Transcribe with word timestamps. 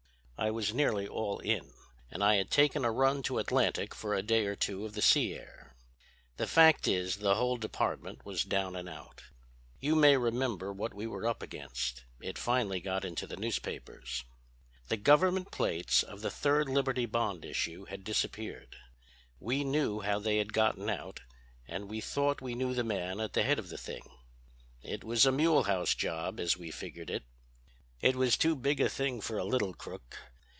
I 0.43 0.49
was 0.49 0.73
nearly 0.73 1.07
all 1.07 1.37
in, 1.37 1.71
and 2.09 2.23
I 2.23 2.37
had 2.37 2.49
taken 2.49 2.83
a 2.83 2.89
run 2.89 3.21
to 3.23 3.37
Atlantic 3.37 3.93
for 3.93 4.15
a 4.15 4.23
day 4.23 4.47
or 4.47 4.55
two 4.55 4.85
of 4.85 4.93
the 4.93 5.01
sea 5.03 5.35
air. 5.35 5.75
The 6.37 6.47
fact 6.47 6.87
is 6.87 7.17
the 7.17 7.35
whole 7.35 7.57
department 7.57 8.25
was 8.25 8.43
down 8.43 8.75
and 8.75 8.89
out. 8.89 9.21
You 9.79 9.95
may 9.95 10.17
remember 10.17 10.73
what 10.73 10.95
we 10.95 11.05
were 11.05 11.27
up 11.27 11.43
against; 11.43 12.05
it 12.19 12.39
finally 12.39 12.79
got 12.79 13.05
into 13.05 13.27
the 13.27 13.37
newspapers. 13.37 14.23
"The 14.87 14.97
government 14.97 15.51
plates 15.51 16.01
of 16.01 16.21
the 16.21 16.31
Third 16.31 16.67
Liberty 16.67 17.05
Bond 17.05 17.45
issue 17.45 17.85
had 17.85 18.03
disappeared. 18.03 18.75
We 19.39 19.63
knew 19.63 19.99
how 19.99 20.17
they 20.17 20.37
had 20.39 20.53
gotten 20.53 20.89
out, 20.89 21.19
and 21.67 21.87
we 21.87 22.01
thought 22.01 22.41
we 22.41 22.55
knew 22.55 22.73
the 22.73 22.83
man 22.83 23.19
at 23.19 23.33
the 23.33 23.43
head 23.43 23.59
of 23.59 23.69
the 23.69 23.77
thing. 23.77 24.09
It 24.81 25.03
was 25.03 25.23
a 25.27 25.31
Mulehaus 25.31 25.93
job, 25.93 26.39
as 26.39 26.57
we 26.57 26.71
figured 26.71 27.11
it. 27.11 27.25
"It 28.01 28.15
was 28.15 28.35
too 28.35 28.55
big 28.55 28.81
a 28.81 28.89
thing 28.89 29.21
for 29.21 29.37
a 29.37 29.43
little 29.45 29.75
crook. 29.75 30.17